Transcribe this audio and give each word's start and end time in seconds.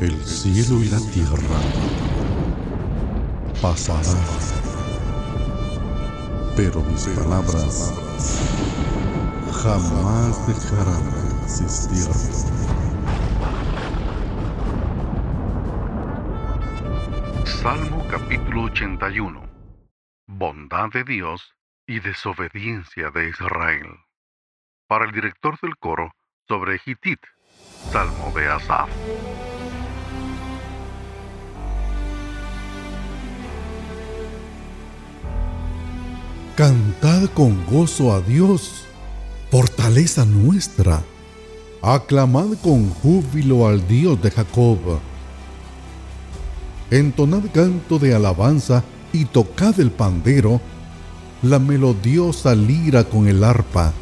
El 0.00 0.18
cielo 0.24 0.82
y 0.82 0.88
la 0.88 0.98
tierra 1.12 1.60
pasarán, 3.60 4.16
pero 6.56 6.80
mis 6.80 7.06
palabras 7.08 7.92
jamás 9.62 10.46
dejarán 10.46 11.04
de 11.10 11.44
existir. 11.44 12.08
Salmo 17.44 18.06
capítulo 18.10 18.62
81. 18.62 19.42
Bondad 20.28 20.88
de 20.94 21.04
Dios 21.04 21.54
y 21.86 22.00
desobediencia 22.00 23.10
de 23.10 23.28
Israel. 23.28 23.86
Para 24.86 25.04
el 25.04 25.12
director 25.12 25.60
del 25.60 25.76
coro 25.76 26.14
sobre 26.48 26.80
Hitit, 26.86 27.20
Salmo 27.92 28.32
de 28.34 28.48
Asaf. 28.48 28.88
Cantad 36.60 37.30
con 37.32 37.64
gozo 37.64 38.12
a 38.12 38.20
Dios, 38.20 38.84
fortaleza 39.50 40.26
nuestra. 40.26 41.02
Aclamad 41.80 42.48
con 42.62 42.90
júbilo 42.90 43.66
al 43.66 43.88
Dios 43.88 44.20
de 44.20 44.30
Jacob. 44.30 44.78
Entonad 46.90 47.44
canto 47.54 47.98
de 47.98 48.14
alabanza 48.14 48.84
y 49.10 49.24
tocad 49.24 49.80
el 49.80 49.90
pandero, 49.90 50.60
la 51.40 51.58
melodiosa 51.58 52.54
lira 52.54 53.04
con 53.04 53.26
el 53.26 53.42
arpa. 53.42 53.94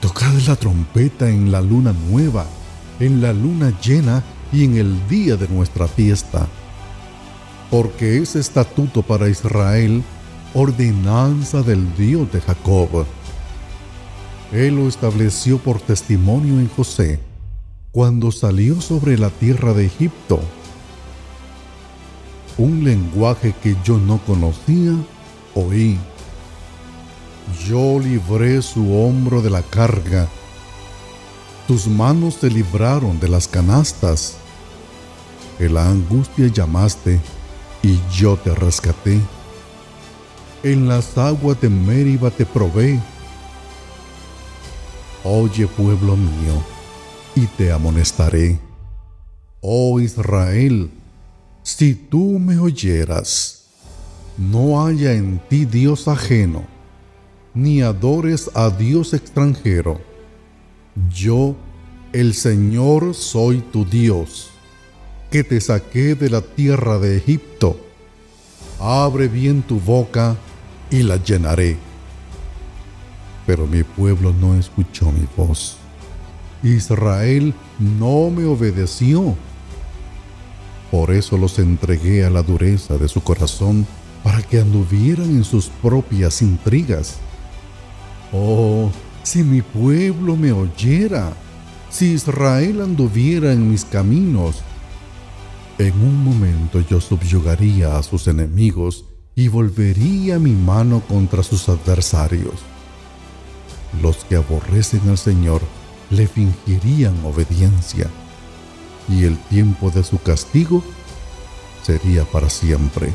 Tocad 0.00 0.32
la 0.44 0.56
trompeta 0.56 1.30
en 1.30 1.52
la 1.52 1.60
luna 1.60 1.94
nueva, 2.10 2.46
en 2.98 3.22
la 3.22 3.32
luna 3.32 3.78
llena 3.80 4.24
y 4.52 4.64
en 4.64 4.76
el 4.76 5.06
día 5.06 5.36
de 5.36 5.46
nuestra 5.46 5.86
fiesta. 5.86 6.48
Porque 7.70 8.18
es 8.18 8.34
estatuto 8.34 9.02
para 9.02 9.28
Israel 9.28 10.02
ordenanza 10.54 11.62
del 11.62 11.94
Dios 11.96 12.30
de 12.32 12.40
Jacob. 12.40 13.06
Él 14.52 14.76
lo 14.76 14.88
estableció 14.88 15.58
por 15.58 15.80
testimonio 15.80 16.58
en 16.58 16.68
José, 16.68 17.20
cuando 17.92 18.32
salió 18.32 18.80
sobre 18.80 19.18
la 19.18 19.30
tierra 19.30 19.74
de 19.74 19.86
Egipto. 19.86 20.40
Un 22.56 22.82
lenguaje 22.82 23.54
que 23.62 23.76
yo 23.84 23.98
no 23.98 24.18
conocía, 24.24 24.96
oí. 25.54 25.98
Yo 27.66 27.98
libré 27.98 28.62
su 28.62 28.94
hombro 28.94 29.42
de 29.42 29.50
la 29.50 29.62
carga. 29.62 30.28
Tus 31.66 31.86
manos 31.86 32.34
se 32.40 32.50
libraron 32.50 33.20
de 33.20 33.28
las 33.28 33.46
canastas. 33.46 34.36
En 35.58 35.74
la 35.74 35.88
angustia 35.88 36.46
llamaste 36.46 37.20
y 37.82 37.98
yo 38.12 38.36
te 38.36 38.54
rescaté 38.54 39.20
en 40.62 40.88
las 40.88 41.16
aguas 41.16 41.60
de 41.60 41.68
Mériba 41.68 42.30
te 42.30 42.44
probé. 42.44 43.00
Oye 45.24 45.66
pueblo 45.66 46.16
mío, 46.16 46.62
y 47.34 47.46
te 47.46 47.72
amonestaré. 47.72 48.58
Oh 49.60 50.00
Israel, 50.00 50.90
si 51.62 51.94
tú 51.94 52.38
me 52.38 52.58
oyeras, 52.58 53.66
no 54.36 54.84
haya 54.86 55.12
en 55.12 55.40
ti 55.48 55.64
Dios 55.64 56.08
ajeno, 56.08 56.64
ni 57.54 57.82
adores 57.82 58.50
a 58.54 58.70
Dios 58.70 59.12
extranjero. 59.14 60.00
Yo, 61.12 61.56
el 62.12 62.34
Señor, 62.34 63.14
soy 63.14 63.60
tu 63.72 63.84
Dios, 63.84 64.50
que 65.30 65.44
te 65.44 65.60
saqué 65.60 66.14
de 66.14 66.30
la 66.30 66.40
tierra 66.40 66.98
de 66.98 67.16
Egipto. 67.16 67.78
Abre 68.80 69.26
bien 69.28 69.62
tu 69.62 69.80
boca 69.80 70.36
y 70.90 71.02
la 71.02 71.16
llenaré. 71.16 71.76
Pero 73.46 73.66
mi 73.66 73.82
pueblo 73.82 74.32
no 74.32 74.54
escuchó 74.54 75.10
mi 75.10 75.26
voz. 75.36 75.76
Israel 76.62 77.54
no 77.78 78.30
me 78.30 78.44
obedeció. 78.44 79.36
Por 80.90 81.12
eso 81.12 81.36
los 81.36 81.58
entregué 81.58 82.24
a 82.24 82.30
la 82.30 82.42
dureza 82.42 82.96
de 82.98 83.08
su 83.08 83.22
corazón 83.22 83.86
para 84.22 84.42
que 84.42 84.60
anduvieran 84.60 85.30
en 85.30 85.44
sus 85.44 85.68
propias 85.82 86.42
intrigas. 86.42 87.16
Oh, 88.32 88.90
si 89.22 89.42
mi 89.42 89.62
pueblo 89.62 90.36
me 90.36 90.52
oyera, 90.52 91.32
si 91.90 92.12
Israel 92.12 92.82
anduviera 92.82 93.52
en 93.52 93.70
mis 93.70 93.84
caminos, 93.84 94.62
en 95.78 95.94
un 95.94 96.24
momento 96.24 96.80
yo 96.80 97.00
subyugaría 97.00 97.96
a 97.96 98.02
sus 98.02 98.26
enemigos 98.26 99.04
y 99.38 99.46
volvería 99.46 100.40
mi 100.40 100.50
mano 100.50 101.00
contra 101.06 101.44
sus 101.44 101.68
adversarios. 101.68 102.54
Los 104.02 104.24
que 104.24 104.34
aborrecen 104.34 105.08
al 105.08 105.16
Señor 105.16 105.62
le 106.10 106.26
fingirían 106.26 107.14
obediencia, 107.24 108.08
y 109.08 109.22
el 109.22 109.38
tiempo 109.44 109.92
de 109.92 110.02
su 110.02 110.20
castigo 110.20 110.82
sería 111.84 112.24
para 112.24 112.50
siempre. 112.50 113.12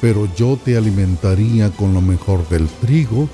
Pero 0.00 0.34
yo 0.34 0.56
te 0.56 0.78
alimentaría 0.78 1.70
con 1.72 1.92
lo 1.92 2.00
mejor 2.00 2.48
del 2.48 2.66
trigo, 2.66 3.28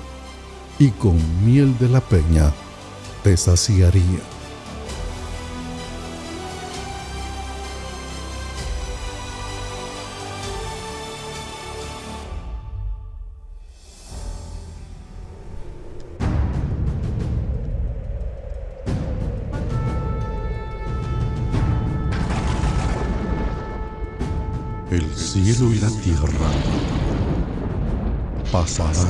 y 0.79 0.89
con 0.89 1.15
miel 1.45 1.77
de 1.79 1.87
la 1.87 2.01
peña 2.01 2.51
te 3.23 3.37
saciaría. 3.37 4.19
El 24.91 25.09
cielo 25.15 25.71
y 25.71 25.79
la 25.79 25.87
tierra 25.87 26.51
pasarán, 28.51 29.07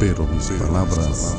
pero 0.00 0.26
mis 0.28 0.46
palabras 0.52 1.36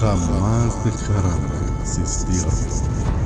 jamás 0.00 0.84
dejarán 0.84 1.40
de 1.48 1.82
existir. 1.82 3.17